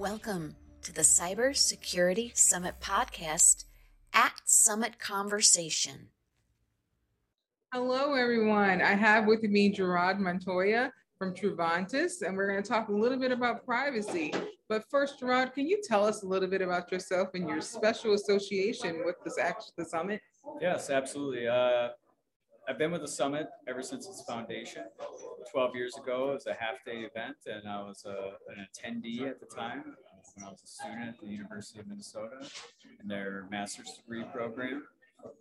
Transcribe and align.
Welcome 0.00 0.56
to 0.80 0.94
the 0.94 1.02
Cybersecurity 1.02 2.34
Summit 2.34 2.76
podcast 2.80 3.64
at 4.14 4.32
Summit 4.46 4.98
Conversation. 4.98 6.08
Hello, 7.70 8.14
everyone. 8.14 8.80
I 8.80 8.94
have 8.94 9.26
with 9.26 9.42
me 9.42 9.68
Gerard 9.68 10.18
Montoya 10.18 10.90
from 11.18 11.34
Truvantis, 11.34 12.22
and 12.22 12.34
we're 12.34 12.50
going 12.50 12.62
to 12.62 12.66
talk 12.66 12.88
a 12.88 12.92
little 12.92 13.18
bit 13.18 13.30
about 13.30 13.66
privacy. 13.66 14.32
But 14.70 14.84
first, 14.90 15.18
Gerard, 15.18 15.52
can 15.52 15.68
you 15.68 15.82
tell 15.84 16.06
us 16.06 16.22
a 16.22 16.26
little 16.26 16.48
bit 16.48 16.62
about 16.62 16.90
yourself 16.90 17.34
and 17.34 17.46
your 17.46 17.60
special 17.60 18.14
association 18.14 19.02
with 19.04 19.16
this 19.22 19.36
act- 19.36 19.72
the 19.76 19.84
summit? 19.84 20.22
Yes, 20.62 20.88
absolutely. 20.88 21.46
Uh, 21.46 21.88
I've 22.70 22.78
been 22.78 22.92
with 22.92 23.00
the 23.00 23.08
summit 23.08 23.48
ever 23.66 23.82
since 23.82 24.06
its 24.06 24.22
foundation. 24.22 24.84
12 25.50 25.74
years 25.74 25.96
ago, 25.96 26.30
it 26.30 26.34
was 26.34 26.46
a 26.46 26.54
half-day 26.54 26.98
event, 26.98 27.38
and 27.44 27.68
I 27.68 27.82
was 27.82 28.04
a, 28.06 28.10
uh, 28.10 28.30
an 28.48 28.64
attendee 28.64 29.28
at 29.28 29.40
the 29.40 29.46
time 29.46 29.82
uh, 29.88 30.20
when 30.36 30.46
I 30.46 30.50
was 30.50 30.62
a 30.62 30.68
student 30.68 31.08
at 31.08 31.20
the 31.20 31.26
University 31.26 31.80
of 31.80 31.88
Minnesota 31.88 32.48
in 33.02 33.08
their 33.08 33.48
master's 33.50 33.94
degree 33.94 34.22
program. 34.32 34.84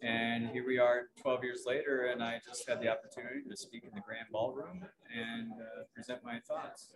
And 0.02 0.50
here 0.50 0.66
we 0.66 0.80
are 0.80 1.10
12 1.22 1.44
years 1.44 1.66
later, 1.68 2.08
and 2.08 2.24
I 2.24 2.42
just 2.44 2.68
had 2.68 2.82
the 2.82 2.90
opportunity 2.90 3.48
to 3.48 3.56
speak 3.56 3.84
in 3.84 3.92
the 3.94 4.02
grand 4.02 4.26
ballroom 4.32 4.84
and 5.16 5.52
uh, 5.52 5.84
present 5.94 6.24
my 6.24 6.40
thoughts. 6.48 6.96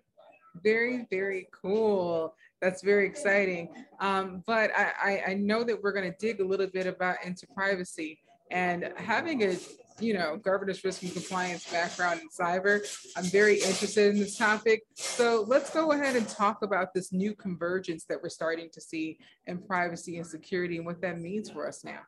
Very, 0.64 1.06
very 1.12 1.48
cool. 1.52 2.34
That's 2.60 2.82
very 2.82 3.06
exciting. 3.06 3.70
Um, 4.00 4.44
but 4.48 4.72
I, 4.76 4.94
I, 5.04 5.24
I 5.28 5.34
know 5.36 5.64
that 5.64 5.80
we're 5.80 5.94
going 5.94 6.12
to 6.12 6.18
dig 6.18 6.42
a 6.42 6.44
little 6.44 6.66
bit 6.66 6.88
about 6.88 7.18
into 7.24 7.46
privacy 7.54 8.18
and 8.54 8.94
having 8.98 9.44
a 9.44 9.58
you 10.00 10.14
know, 10.14 10.38
governance 10.38 10.84
risk 10.84 11.04
and 11.04 11.14
compliance 11.14 11.70
background 11.72 12.22
in 12.22 12.30
cyber. 12.30 12.82
I'm 13.16 13.26
very 13.26 13.56
interested 13.56 14.12
in 14.12 14.20
this 14.20 14.38
topic. 14.38 14.84
So 14.96 15.46
let's 15.48 15.70
go 15.70 15.92
ahead 15.92 16.16
and 16.16 16.28
talk 16.28 16.62
about 16.62 16.94
this 16.94 17.12
new 17.12 17.36
convergence 17.36 18.06
that 18.06 18.22
we're 18.22 18.30
starting 18.30 18.70
to 18.74 18.82
see 18.82 19.18
in 19.48 19.62
privacy 19.62 20.18
and 20.18 20.26
security 20.26 20.78
and 20.78 20.86
what 20.86 21.02
that 21.02 21.20
means 21.20 21.50
for 21.50 21.68
us 21.68 21.84
now. 21.84 22.00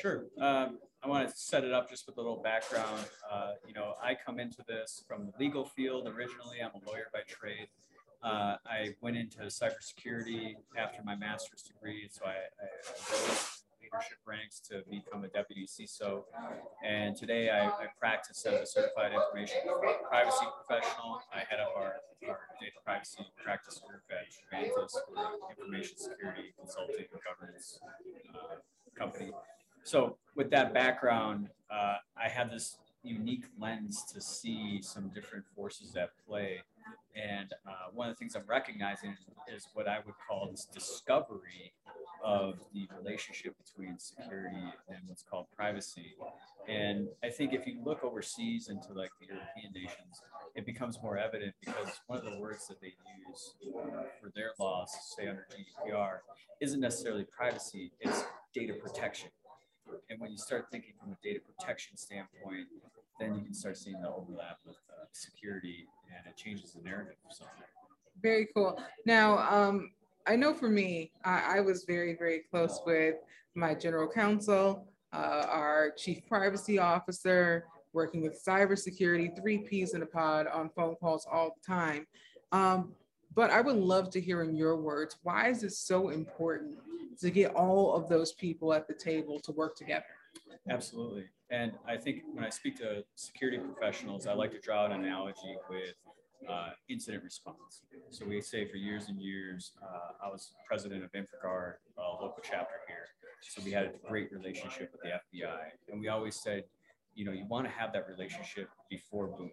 Sure. 0.00 0.24
Um, 0.40 0.78
I 1.02 1.08
want 1.08 1.28
to 1.28 1.36
set 1.36 1.64
it 1.64 1.72
up 1.72 1.90
just 1.90 2.06
with 2.06 2.16
a 2.16 2.20
little 2.20 2.42
background. 2.42 3.04
Uh, 3.30 3.52
you 3.66 3.74
know, 3.74 3.94
I 4.02 4.14
come 4.14 4.40
into 4.40 4.64
this 4.66 5.04
from 5.06 5.26
the 5.26 5.32
legal 5.38 5.66
field 5.66 6.08
originally. 6.08 6.58
I'm 6.64 6.70
a 6.70 6.90
lawyer 6.90 7.08
by 7.12 7.20
trade. 7.28 7.68
Uh, 8.22 8.56
I 8.66 8.94
went 9.02 9.18
into 9.18 9.40
cybersecurity 9.40 10.54
after 10.78 11.02
my 11.04 11.14
master's 11.14 11.60
degree, 11.60 12.08
so 12.10 12.24
I, 12.24 12.30
I 12.30 12.66
leadership 13.94 14.18
ranks 14.26 14.60
to 14.60 14.82
become 14.90 15.24
a 15.24 15.28
deputy 15.28 15.66
CISO. 15.66 16.24
And 16.84 17.16
today 17.16 17.50
I, 17.50 17.66
I 17.66 17.86
practice 17.98 18.44
as 18.46 18.54
a 18.54 18.66
certified 18.66 19.12
information 19.12 19.58
privacy 20.08 20.46
professional. 20.66 21.20
I 21.32 21.38
head 21.48 21.60
up 21.60 21.72
our, 21.76 21.96
our 22.28 22.40
data 22.60 22.78
privacy 22.84 23.24
practice 23.42 23.80
group 23.86 24.02
at 24.10 24.26
Vantis, 24.52 24.96
information 25.50 25.96
security 25.96 26.54
consulting 26.58 27.06
and 27.12 27.20
governance 27.22 27.78
uh, 28.34 28.56
company. 28.98 29.30
So 29.84 30.16
with 30.34 30.50
that 30.50 30.74
background, 30.74 31.50
uh, 31.70 31.96
I 32.16 32.28
have 32.28 32.50
this 32.50 32.78
unique 33.02 33.44
lens 33.60 34.02
to 34.12 34.20
see 34.20 34.80
some 34.82 35.08
different 35.10 35.44
forces 35.54 35.94
at 35.94 36.10
play. 36.26 36.62
And 37.14 37.52
uh, 37.66 37.90
one 37.92 38.08
of 38.08 38.14
the 38.14 38.18
things 38.18 38.34
I'm 38.34 38.46
recognizing 38.48 39.16
is 39.52 39.68
what 39.74 39.86
I 39.86 39.98
would 40.04 40.14
call 40.26 40.48
this 40.50 40.64
discovery 40.64 41.72
of 42.24 42.58
the 42.72 42.88
relationship 42.98 43.54
between 43.62 43.98
security 43.98 44.72
and 44.88 44.98
what's 45.06 45.22
called 45.22 45.46
privacy. 45.54 46.16
And 46.68 47.08
I 47.22 47.28
think 47.28 47.52
if 47.52 47.66
you 47.66 47.78
look 47.84 48.02
overseas 48.02 48.68
into 48.68 48.92
like 48.94 49.10
the 49.20 49.26
European 49.26 49.72
nations, 49.74 50.22
it 50.54 50.64
becomes 50.64 50.98
more 51.02 51.18
evident 51.18 51.54
because 51.60 52.00
one 52.06 52.18
of 52.18 52.24
the 52.24 52.38
words 52.38 52.66
that 52.68 52.80
they 52.80 52.94
use 53.28 53.54
for 54.20 54.32
their 54.34 54.52
laws, 54.58 54.90
say 55.16 55.28
under 55.28 55.46
GDPR, 55.52 56.18
isn't 56.60 56.80
necessarily 56.80 57.24
privacy, 57.24 57.92
it's 58.00 58.24
data 58.54 58.74
protection. 58.74 59.28
And 60.08 60.18
when 60.18 60.30
you 60.30 60.38
start 60.38 60.66
thinking 60.72 60.94
from 60.98 61.12
a 61.12 61.16
data 61.22 61.40
protection 61.40 61.96
standpoint, 61.96 62.68
then 63.20 63.34
you 63.34 63.42
can 63.42 63.54
start 63.54 63.76
seeing 63.76 64.00
the 64.00 64.08
overlap 64.08 64.58
with 64.64 64.76
uh, 64.90 65.04
security 65.12 65.86
and 66.16 66.26
it 66.26 66.36
changes 66.36 66.72
the 66.72 66.82
narrative 66.82 67.14
something. 67.30 67.64
Very 68.22 68.48
cool. 68.54 68.80
Now, 69.06 69.38
um, 69.38 69.90
I 70.26 70.36
know 70.36 70.54
for 70.54 70.68
me, 70.68 71.12
I, 71.24 71.58
I, 71.58 71.60
was 71.60 71.84
very, 71.84 72.16
very 72.16 72.42
close 72.50 72.80
with 72.86 73.16
my 73.54 73.74
general 73.74 74.08
counsel, 74.08 74.86
uh, 75.12 75.46
our 75.48 75.90
chief 75.90 76.26
privacy 76.26 76.78
officer, 76.78 77.66
working 77.92 78.22
with 78.22 78.42
cybersecurity, 78.44 79.36
three 79.38 79.58
P's 79.58 79.94
in 79.94 80.02
a 80.02 80.06
pod 80.06 80.46
on 80.46 80.70
phone 80.70 80.96
calls 80.96 81.26
all 81.30 81.54
the 81.54 81.66
time. 81.66 82.06
Um, 82.52 82.92
but 83.34 83.50
I 83.50 83.60
would 83.60 83.76
love 83.76 84.10
to 84.10 84.20
hear 84.20 84.42
in 84.42 84.54
your 84.54 84.76
words, 84.76 85.16
why 85.22 85.48
is 85.48 85.62
it 85.62 85.72
so 85.72 86.08
important 86.08 86.78
to 87.20 87.30
get 87.30 87.54
all 87.54 87.94
of 87.94 88.08
those 88.08 88.32
people 88.32 88.72
at 88.72 88.88
the 88.88 88.94
table 88.94 89.40
to 89.40 89.52
work 89.52 89.76
together? 89.76 90.04
Absolutely. 90.68 91.26
And 91.54 91.72
I 91.86 91.96
think 91.96 92.22
when 92.32 92.44
I 92.44 92.48
speak 92.48 92.76
to 92.78 93.04
security 93.14 93.58
professionals, 93.58 94.26
I 94.26 94.32
like 94.32 94.50
to 94.52 94.60
draw 94.60 94.86
an 94.86 94.92
analogy 94.92 95.56
with 95.70 95.94
uh, 96.50 96.70
incident 96.88 97.22
response. 97.22 97.82
So 98.10 98.26
we 98.26 98.40
say 98.40 98.66
for 98.66 98.76
years 98.76 99.08
and 99.08 99.20
years, 99.20 99.72
uh, 99.80 100.26
I 100.26 100.28
was 100.28 100.52
president 100.66 101.04
of 101.04 101.12
InfraGard, 101.12 101.74
a 101.96 102.22
local 102.22 102.42
chapter 102.42 102.74
here. 102.88 103.06
So 103.40 103.62
we 103.64 103.70
had 103.70 103.84
a 103.84 104.08
great 104.08 104.32
relationship 104.32 104.90
with 104.92 105.02
the 105.02 105.10
FBI. 105.10 105.66
And 105.90 106.00
we 106.00 106.08
always 106.08 106.34
said, 106.34 106.64
you 107.14 107.24
know, 107.24 107.32
you 107.32 107.46
want 107.46 107.66
to 107.66 107.72
have 107.72 107.92
that 107.92 108.08
relationship 108.08 108.68
before 108.90 109.28
boom, 109.28 109.52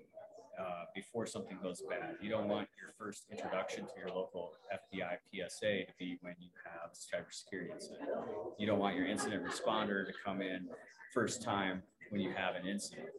uh, 0.60 0.86
before 0.94 1.26
something 1.26 1.58
goes 1.62 1.82
bad. 1.90 2.16
You 2.22 2.30
don't 2.30 2.48
want 2.48 2.68
your 2.80 2.94
first 2.98 3.26
introduction 3.32 3.86
to 3.86 3.92
your 3.98 4.10
local 4.10 4.54
FBI 4.74 5.18
PSA 5.34 5.86
to 5.86 5.94
be 5.98 6.18
when 6.22 6.36
you 6.40 6.50
have 6.66 6.92
a 6.92 6.96
cybersecurity 6.96 7.72
incident. 7.74 8.10
You 8.58 8.68
don't 8.68 8.80
want 8.80 8.96
your 8.96 9.06
incident 9.06 9.44
responder 9.46 10.06
to 10.06 10.14
come 10.24 10.42
in 10.42 10.68
first 11.14 11.42
time 11.42 11.84
when 12.10 12.22
you 12.22 12.32
have 12.32 12.56
an 12.56 12.68
incident. 12.68 13.10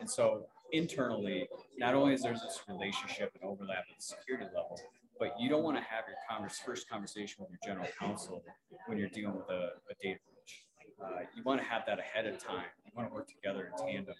And 0.00 0.08
so 0.08 0.46
internally, 0.72 1.48
not 1.78 1.94
only 1.94 2.14
is 2.14 2.22
there 2.22 2.32
this 2.32 2.60
relationship 2.68 3.32
and 3.34 3.44
overlap 3.48 3.84
at 3.90 3.96
the 3.98 4.02
security 4.02 4.46
level, 4.46 4.78
but 5.18 5.34
you 5.38 5.50
don't 5.50 5.62
want 5.62 5.76
to 5.76 5.82
have 5.82 6.04
your 6.08 6.16
converse, 6.28 6.58
first 6.58 6.88
conversation 6.88 7.36
with 7.44 7.50
your 7.50 7.60
general 7.62 7.88
counsel 7.98 8.42
when 8.86 8.98
you're 8.98 9.10
dealing 9.10 9.36
with 9.36 9.48
a, 9.50 9.76
a 9.90 9.94
data 10.02 10.18
breach. 10.26 10.64
Uh, 11.02 11.20
you 11.36 11.42
want 11.44 11.60
to 11.60 11.66
have 11.66 11.82
that 11.86 11.98
ahead 11.98 12.26
of 12.26 12.42
time. 12.42 12.64
You 12.84 12.92
want 12.96 13.08
to 13.08 13.14
work 13.14 13.28
together 13.28 13.70
in 13.70 13.86
tandem. 13.86 14.14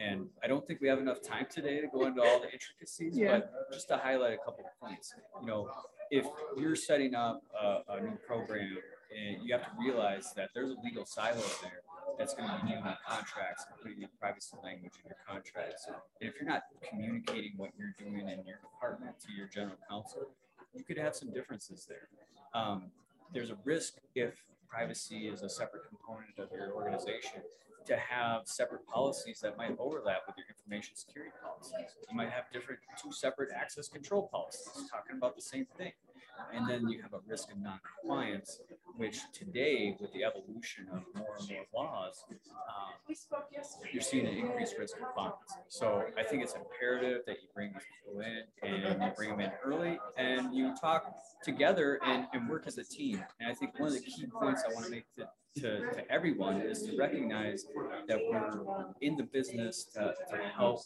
And 0.00 0.26
I 0.42 0.46
don't 0.46 0.66
think 0.66 0.80
we 0.80 0.88
have 0.88 0.98
enough 0.98 1.20
time 1.20 1.46
today 1.50 1.80
to 1.82 1.86
go 1.86 2.06
into 2.06 2.22
all 2.22 2.40
the 2.40 2.50
intricacies, 2.50 3.16
yeah. 3.16 3.40
but 3.40 3.70
just 3.70 3.88
to 3.88 3.98
highlight 3.98 4.32
a 4.32 4.38
couple 4.38 4.64
of 4.64 4.80
points. 4.80 5.14
You 5.42 5.46
know, 5.46 5.68
if 6.10 6.26
you're 6.56 6.74
setting 6.74 7.14
up 7.14 7.42
a, 7.60 7.80
a 7.88 8.00
new 8.00 8.16
program 8.26 8.78
and 9.14 9.44
you 9.44 9.52
have 9.52 9.64
to 9.64 9.70
realize 9.78 10.32
that 10.36 10.50
there's 10.54 10.70
a 10.70 10.76
legal 10.82 11.04
silo 11.04 11.42
there 11.62 11.82
that's 12.18 12.34
going 12.34 12.48
to 12.48 12.54
be 12.62 12.68
dealing 12.68 12.84
with 12.84 12.96
contracts 13.06 13.66
and 13.68 13.80
putting 13.82 14.02
in 14.02 14.08
privacy 14.18 14.56
language 14.64 14.92
in 15.04 15.10
your 15.10 15.18
contracts. 15.28 15.86
And 15.86 15.96
if 16.20 16.34
you're 16.40 16.48
not 16.48 16.62
communicating 16.88 17.52
what 17.58 17.70
you're 17.78 17.94
doing 17.98 18.20
in 18.20 18.46
your 18.46 18.58
department 18.58 19.20
to 19.20 19.32
your 19.32 19.48
general 19.48 19.76
counsel, 19.88 20.28
you 20.74 20.82
could 20.82 20.98
have 20.98 21.14
some 21.14 21.30
differences 21.30 21.86
there. 21.86 22.08
Um, 22.54 22.84
there's 23.34 23.50
a 23.50 23.56
risk 23.64 23.94
if 24.14 24.34
privacy 24.70 25.28
is 25.28 25.42
a 25.42 25.48
separate 25.48 25.82
component 25.88 26.38
of 26.38 26.48
your 26.52 26.72
organization 26.72 27.42
to 27.86 27.96
have 27.96 28.46
separate 28.46 28.86
policies 28.86 29.40
that 29.40 29.56
might 29.56 29.74
overlap 29.78 30.22
with 30.26 30.36
your 30.36 30.46
information 30.48 30.94
security 30.94 31.32
policies. 31.42 31.96
You 32.08 32.16
might 32.16 32.30
have 32.30 32.44
different 32.52 32.80
two 33.02 33.12
separate 33.12 33.50
access 33.54 33.88
control 33.88 34.28
policies 34.28 34.88
talking 34.90 35.16
about 35.16 35.34
the 35.34 35.42
same 35.42 35.66
thing. 35.76 35.92
And 36.54 36.68
then 36.68 36.88
you 36.88 37.02
have 37.02 37.12
a 37.12 37.20
risk 37.26 37.50
of 37.50 37.58
non-compliance, 37.58 38.60
which 39.00 39.20
today, 39.32 39.96
with 39.98 40.12
the 40.12 40.22
evolution 40.24 40.86
of 40.92 41.02
more 41.16 41.34
and 41.38 41.48
more 41.48 41.64
laws, 41.74 42.22
um, 42.28 43.16
you're 43.90 44.02
seeing 44.02 44.26
an 44.26 44.34
increased 44.34 44.76
risk 44.78 44.94
of 44.96 45.04
compliance. 45.04 45.56
So 45.68 46.04
I 46.18 46.22
think 46.22 46.42
it's 46.42 46.52
imperative 46.52 47.22
that 47.26 47.36
you 47.40 47.48
bring 47.54 47.72
these 47.72 47.82
people 47.96 48.20
in 48.20 48.42
and 48.62 49.02
you 49.02 49.10
bring 49.16 49.30
them 49.30 49.40
in 49.40 49.52
early 49.64 49.98
and 50.18 50.54
you 50.54 50.74
talk 50.78 51.14
together 51.42 51.98
and, 52.04 52.26
and 52.34 52.46
work 52.46 52.64
as 52.66 52.76
a 52.76 52.84
team. 52.84 53.24
And 53.40 53.50
I 53.50 53.54
think 53.54 53.80
one 53.80 53.88
of 53.88 53.94
the 53.94 54.02
key 54.02 54.26
points 54.26 54.64
I 54.68 54.74
want 54.74 54.84
to 54.84 54.90
make 54.90 55.06
to, 55.16 55.26
to, 55.56 55.80
to 55.92 56.10
everyone 56.10 56.60
is 56.60 56.82
to 56.82 56.96
recognize 56.96 57.66
that 58.06 58.18
we're 58.28 58.86
in 59.00 59.16
the 59.16 59.24
business 59.24 59.84
to, 59.94 60.14
to 60.30 60.36
help 60.56 60.80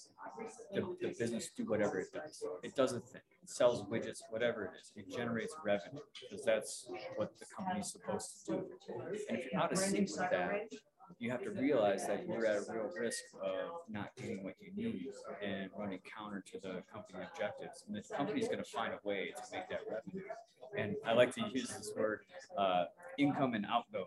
the, 0.73 0.81
the 1.01 1.15
business 1.19 1.51
do 1.57 1.65
whatever 1.65 1.99
it 1.99 2.13
does. 2.13 2.43
It 2.63 2.75
does 2.75 2.93
a 2.93 3.01
thing 3.01 3.21
it 3.45 3.51
sells 3.51 3.83
widgets, 3.83 4.23
whatever 4.31 4.65
it 4.65 4.71
is, 4.81 4.93
it 4.97 5.15
generates 5.15 5.55
revenue 5.65 6.01
because 6.23 6.45
that's 6.45 6.89
what 7.17 7.39
the 7.39 7.45
company's 7.55 7.93
supposed 7.93 8.47
to 8.47 8.53
do. 8.53 8.65
And 9.29 9.39
if 9.39 9.45
you're 9.45 9.61
not 9.61 9.71
a 9.73 9.77
sync 9.77 10.09
with 10.09 10.31
that, 10.31 10.73
you 11.19 11.31
have 11.31 11.43
to 11.43 11.51
realize 11.51 12.07
that 12.07 12.27
you're 12.27 12.47
at 12.47 12.57
a 12.57 12.73
real 12.73 12.91
risk 12.99 13.23
of 13.43 13.71
not 13.89 14.11
getting 14.17 14.43
what 14.43 14.55
you 14.61 14.71
need 14.75 15.09
and 15.43 15.71
running 15.77 16.01
counter 16.17 16.43
to 16.53 16.59
the 16.59 16.83
company 16.93 17.19
objectives. 17.33 17.85
And 17.87 17.97
the 17.97 18.03
company's 18.17 18.47
going 18.47 18.59
to 18.59 18.65
find 18.65 18.93
a 18.95 19.09
way 19.09 19.33
to 19.37 19.43
make 19.53 19.69
that 19.69 19.81
revenue. 19.91 20.25
And 20.77 20.97
I 21.07 21.13
like 21.13 21.35
to 21.35 21.43
use 21.53 21.69
this 21.69 21.93
word 21.97 22.21
uh, 22.59 22.85
income 23.19 23.55
and 23.55 23.67
outgo. 23.67 24.07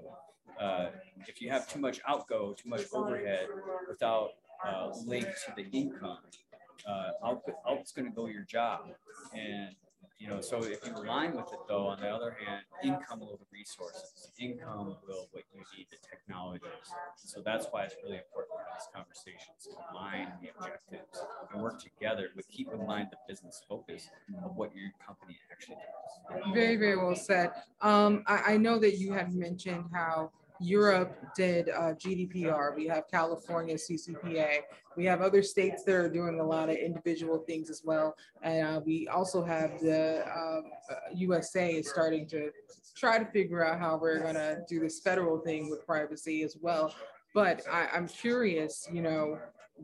Uh, 0.60 0.88
if 1.28 1.42
you 1.42 1.50
have 1.50 1.68
too 1.68 1.80
much 1.80 2.00
outgo, 2.08 2.54
too 2.54 2.70
much 2.70 2.86
overhead 2.94 3.48
without 3.88 4.32
uh, 4.66 4.90
link 5.06 5.26
to 5.26 5.54
the 5.56 5.70
income, 5.72 6.20
uh, 6.88 7.12
out, 7.24 7.44
out's 7.68 7.92
going 7.92 8.06
to 8.06 8.16
go 8.16 8.28
your 8.28 8.44
job. 8.44 8.82
And 9.34 9.76
you 10.20 10.28
know, 10.28 10.42
so 10.42 10.64
if 10.64 10.80
you 10.84 10.96
align 10.96 11.36
with 11.36 11.54
it 11.54 11.60
though, 11.68 11.86
on 11.88 12.00
the 12.00 12.10
other 12.10 12.36
hand, 12.44 12.64
income 12.84 13.20
will 13.20 13.38
the 13.38 13.46
resources, 13.54 14.32
income 14.40 14.96
will 15.08 15.28
what 15.32 15.44
you 15.54 15.62
need, 15.78 15.88
the 15.92 15.98
technologies. 16.10 16.70
So 17.18 17.42
that's 17.46 17.68
why 17.70 17.84
it's 17.84 17.96
really 18.04 18.18
important 18.18 18.58
for 18.58 18.66
these 18.74 18.88
conversations 18.96 19.66
to 19.66 19.72
align 19.92 20.30
the 20.42 20.50
objectives 20.58 21.24
and 21.54 21.62
work 21.62 21.80
together, 21.80 22.30
but 22.36 22.48
keep 22.48 22.68
in 22.74 22.86
mind 22.88 23.10
the 23.12 23.18
business 23.28 23.62
focus 23.70 24.10
of 24.44 24.56
what 24.56 24.76
your 24.76 24.90
company 25.06 25.38
actually 25.52 25.76
does. 25.76 26.54
Very, 26.54 26.78
very 26.78 26.98
well 26.98 27.16
said. 27.16 27.52
Um, 27.82 28.24
I, 28.26 28.54
I 28.54 28.58
know 28.58 28.80
that 28.80 28.98
you 28.98 29.14
had 29.14 29.36
mentioned 29.36 29.86
how 29.94 30.32
Europe 30.60 31.18
did 31.36 31.70
uh, 31.70 31.94
GDPR. 31.94 32.76
We 32.76 32.88
have 32.88 33.06
California 33.10 33.76
CCPA. 33.76 34.62
We 34.96 35.06
have 35.06 35.22
other 35.22 35.44
states 35.44 35.84
that 35.84 35.96
are 35.96 36.10
doing 36.10 36.40
a 36.40 36.44
lot 36.44 36.70
of 36.70 36.76
individual 36.76 37.40
things 37.40 37.70
as 37.70 37.82
well. 37.84 38.16
And 38.42 38.68
uh, 38.68 38.82
we 38.86 39.08
also 39.08 39.44
have 39.44 39.80
the 39.80 40.24
um, 40.26 40.64
uh, 40.90 40.96
USA 41.14 41.74
is 41.74 41.90
starting 41.90 42.28
to 42.30 42.52
try 42.96 43.20
to 43.20 43.26
figure 43.26 43.64
out 43.64 43.80
how 43.80 43.98
we're 43.98 44.20
going 44.20 44.36
to 44.36 44.62
do 44.68 44.80
this 44.80 45.00
federal 45.00 45.40
thing 45.40 45.70
with 45.70 45.86
privacy 45.86 46.44
as 46.44 46.58
well. 46.60 46.94
But 47.34 47.62
I, 47.72 47.88
I'm 47.94 48.08
curious, 48.08 48.88
you 48.92 49.02
know, 49.02 49.40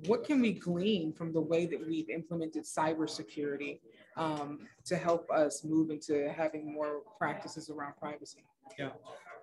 what 0.07 0.23
can 0.23 0.41
we 0.41 0.53
glean 0.53 1.13
from 1.13 1.31
the 1.31 1.41
way 1.41 1.67
that 1.67 1.79
we've 1.87 2.09
implemented 2.09 2.63
cybersecurity 2.63 3.79
um, 4.17 4.61
to 4.85 4.95
help 4.95 5.29
us 5.29 5.63
move 5.63 5.91
into 5.91 6.31
having 6.35 6.73
more 6.73 7.01
practices 7.17 7.69
around 7.69 7.93
privacy? 7.97 8.43
Yeah. 8.79 8.89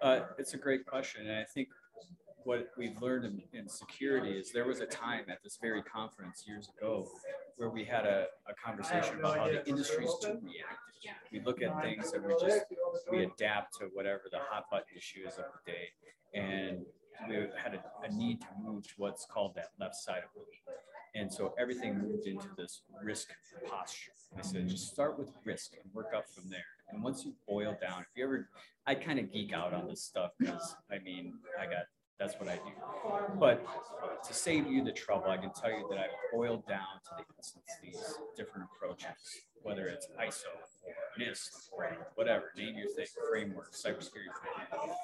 Uh, 0.02 0.20
it's 0.38 0.54
a 0.54 0.56
great 0.56 0.86
question. 0.86 1.26
And 1.26 1.38
I 1.38 1.44
think 1.44 1.68
what 2.44 2.68
we've 2.78 3.00
learned 3.02 3.24
in, 3.26 3.42
in, 3.58 3.68
security 3.68 4.30
is 4.30 4.50
there 4.50 4.66
was 4.66 4.80
a 4.80 4.86
time 4.86 5.24
at 5.28 5.42
this 5.42 5.58
very 5.60 5.82
conference 5.82 6.44
years 6.46 6.70
ago 6.76 7.06
where 7.56 7.68
we 7.68 7.84
had 7.84 8.06
a, 8.06 8.26
a 8.48 8.54
conversation 8.54 9.18
about 9.18 9.38
how 9.38 9.46
the 9.46 9.66
industry 9.68 10.04
is 10.04 10.14
too 10.22 10.38
reactive. 10.42 10.80
We 11.32 11.40
look 11.40 11.62
at 11.62 11.80
things 11.82 12.12
and 12.12 12.24
we 12.24 12.34
just 12.40 12.64
we 13.10 13.24
adapt 13.24 13.78
to 13.78 13.90
whatever 13.92 14.22
the 14.30 14.38
hot 14.38 14.64
button 14.70 14.86
issue 14.96 15.20
is 15.26 15.34
of 15.34 15.44
the 15.64 15.72
day. 15.72 15.88
And 16.34 16.86
we 17.28 17.34
had 17.62 17.74
a, 17.74 18.06
a 18.06 18.10
need 18.10 18.40
to 18.40 18.48
move 18.62 18.86
to 18.88 18.94
what's 18.96 19.26
called 19.26 19.54
that 19.56 19.70
left 19.78 19.96
side 19.96 20.18
of 20.18 20.42
it. 20.42 20.48
And 21.14 21.32
so 21.32 21.54
everything 21.58 21.98
moved 21.98 22.26
into 22.26 22.48
this 22.56 22.82
risk 23.02 23.28
posture. 23.68 24.12
I 24.38 24.42
said, 24.42 24.68
just 24.68 24.88
start 24.88 25.18
with 25.18 25.30
risk 25.44 25.72
and 25.82 25.92
work 25.92 26.12
up 26.16 26.24
from 26.30 26.48
there. 26.48 26.64
And 26.92 27.02
once 27.02 27.24
you 27.24 27.34
boil 27.48 27.76
down, 27.80 28.00
if 28.02 28.08
you 28.16 28.24
ever, 28.24 28.48
I 28.86 28.94
kind 28.94 29.18
of 29.18 29.32
geek 29.32 29.52
out 29.52 29.72
on 29.72 29.88
this 29.88 30.02
stuff 30.02 30.32
because 30.38 30.74
I 30.90 30.98
mean, 30.98 31.34
I 31.60 31.64
got 31.64 31.84
that's 32.20 32.34
what 32.34 32.50
I 32.50 32.56
do. 32.56 33.38
But 33.38 33.64
to 34.24 34.34
save 34.34 34.66
you 34.66 34.84
the 34.84 34.92
trouble, 34.92 35.30
I 35.30 35.38
can 35.38 35.50
tell 35.52 35.70
you 35.70 35.86
that 35.88 35.98
I 35.98 36.06
boiled 36.30 36.66
down 36.68 37.00
to 37.04 37.10
the 37.16 37.24
instance 37.38 37.64
these 37.82 38.18
different 38.36 38.68
approaches, 38.74 39.16
whether 39.62 39.86
it's 39.86 40.06
ISO, 40.20 40.52
NIST, 41.18 41.70
whatever, 42.16 42.52
name 42.56 42.76
your 42.76 42.88
thing, 42.88 43.06
framework, 43.30 43.72
cybersecurity 43.72 44.34
framework. 44.36 44.96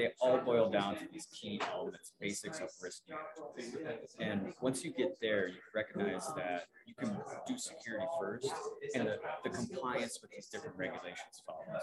They 0.00 0.12
all 0.18 0.38
boil 0.38 0.70
down 0.70 0.96
to 0.96 1.04
these 1.12 1.26
key 1.30 1.60
elements, 1.74 2.12
basics 2.18 2.58
of 2.58 2.70
risk 2.82 3.02
management. 3.06 4.00
And 4.18 4.54
once 4.62 4.82
you 4.82 4.92
get 4.92 5.20
there, 5.20 5.46
you 5.48 5.60
recognize 5.74 6.26
that 6.36 6.68
you 6.86 6.94
can 6.94 7.18
do 7.46 7.58
security 7.58 8.06
first, 8.18 8.50
and 8.94 9.06
the, 9.08 9.18
the 9.44 9.50
compliance 9.50 10.18
with 10.22 10.30
these 10.30 10.46
different 10.46 10.78
regulations 10.78 11.42
follows. 11.46 11.82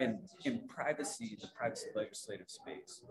And 0.00 0.18
in 0.44 0.66
privacy, 0.66 1.38
the 1.40 1.46
privacy 1.56 1.86
legislative 1.94 2.50
space, 2.50 3.02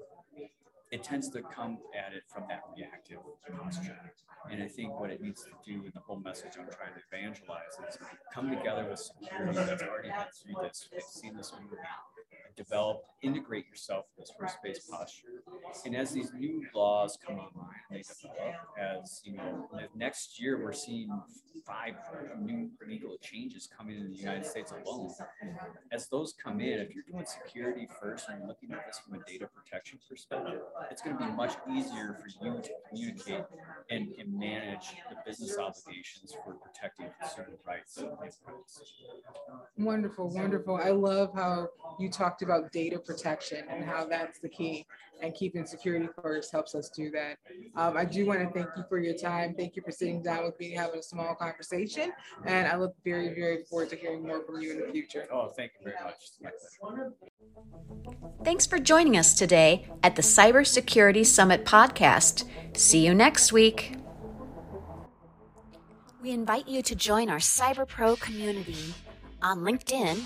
it 0.92 1.02
tends 1.02 1.30
to 1.30 1.42
come 1.42 1.78
at 1.98 2.12
it 2.12 2.24
from 2.28 2.44
that 2.50 2.64
reactive 2.76 3.20
posture. 3.58 4.12
And 4.52 4.62
I 4.62 4.68
think 4.68 5.00
what 5.00 5.12
it 5.12 5.22
needs 5.22 5.44
to 5.44 5.52
do, 5.66 5.84
and 5.86 5.94
the 5.94 6.02
whole 6.02 6.20
message 6.20 6.58
I'm 6.60 6.66
trying 6.66 6.96
to 6.98 7.02
evangelize, 7.10 7.78
is 7.88 7.98
come 8.34 8.50
together 8.50 8.86
with 8.90 9.00
security 9.00 9.54
that's 9.54 9.84
already 9.84 10.10
been 10.10 10.28
through 10.36 10.68
this, 10.68 10.90
they've 10.92 11.02
seen 11.04 11.38
this 11.38 11.54
movie, 11.54 11.78
develop, 12.56 13.04
integrate 13.22 13.68
yourself 13.68 14.06
with 14.18 14.28
this 14.28 14.36
risk-based 14.40 14.90
posture. 14.90 15.44
And 15.86 15.96
as 15.96 16.12
these 16.12 16.32
new 16.34 16.64
laws 16.74 17.18
come 17.26 17.38
online, 17.38 17.82
they 17.90 18.04
develop, 18.22 18.56
as 18.80 19.22
you 19.24 19.38
know, 19.38 19.68
next 19.96 20.40
year 20.40 20.64
we're 20.64 20.74
seeing 20.74 21.10
five 21.66 21.96
new 22.40 22.70
legal 22.88 23.18
changes 23.22 23.68
coming 23.76 23.98
in 23.98 24.12
the 24.12 24.18
United 24.18 24.46
States 24.46 24.72
alone. 24.72 25.12
As 25.92 26.08
those 26.08 26.34
come 26.34 26.60
in, 26.60 26.80
if 26.80 26.94
you're 26.94 27.04
doing 27.10 27.26
security 27.26 27.88
first 28.02 28.30
and 28.30 28.48
looking 28.48 28.72
at 28.72 28.86
this 28.88 29.00
from 29.00 29.20
a 29.20 29.24
data 29.26 29.48
protection 29.54 30.00
perspective, 30.10 30.62
it's 30.90 31.02
going 31.02 31.18
to 31.18 31.26
be 31.26 31.32
much 31.32 31.54
easier 31.72 32.18
for 32.20 32.28
you 32.44 32.62
to 32.62 32.70
communicate 32.90 33.44
and, 33.92 34.08
and 34.18 34.34
manage 34.34 34.96
the 35.10 35.18
business 35.26 35.58
obligations 35.58 36.34
for 36.46 36.54
protecting 36.54 37.08
consumer 37.20 37.58
rights. 37.68 38.02
Wonderful, 39.78 40.30
wonderful. 40.30 40.78
I 40.78 40.90
love 40.90 41.32
how 41.36 41.68
you 42.00 42.10
talked 42.10 42.42
about 42.42 42.72
data 42.72 42.98
protection 42.98 43.66
and 43.70 43.84
how 43.84 44.06
that's 44.06 44.40
the 44.40 44.50
key 44.50 44.86
and 45.22 45.36
keeping 45.36 45.66
security 45.66 46.08
first 46.22 46.52
helps 46.52 46.74
us 46.74 46.90
do 46.90 47.12
that. 47.12 47.38
Um, 47.76 47.96
I 47.96 48.06
do 48.06 48.26
want 48.26 48.40
to 48.40 48.50
thank 48.50 48.70
you 48.76 48.84
for 48.90 48.98
your 48.98 49.14
time. 49.14 49.54
Thank 49.56 49.76
you 49.76 49.84
for 49.84 49.92
sitting 49.92 50.24
down 50.24 50.46
with 50.46 50.60
me, 50.60 50.72
having 50.72 51.00
a 51.00 51.04
small 51.04 51.36
conversation. 51.36 52.12
And 52.46 52.68
I 52.68 52.76
look 52.78 52.96
very, 53.04 53.36
very 53.36 53.64
forward 53.66 53.90
to 53.90 53.96
hearing 53.96 54.26
more 54.26 54.44
from 54.44 54.62
you 54.62 54.72
in 54.72 54.80
the 54.80 54.92
future. 54.92 55.28
Oh, 55.32 55.50
thank 55.50 55.74
you 55.80 55.92
very 55.92 55.98
much. 56.04 56.16
Thanks 58.44 58.66
for 58.66 58.80
joining 58.80 59.18
us 59.18 59.34
today 59.34 59.91
at 60.04 60.16
the 60.16 60.22
Cybersecurity 60.22 61.26
Summit 61.26 61.66
podcast. 61.66 62.46
See 62.76 63.06
you 63.06 63.14
next 63.14 63.52
week. 63.52 63.96
We 66.22 66.32
invite 66.32 66.68
you 66.68 66.82
to 66.84 66.96
join 66.96 67.30
our 67.30 67.40
Cyber 67.40 67.88
Pro 67.88 68.16
community 68.16 68.94
on 69.42 69.60
LinkedIn 69.60 70.24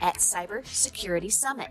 at 0.00 0.16
Cybersecurity 0.16 1.30
Summit. 1.32 1.70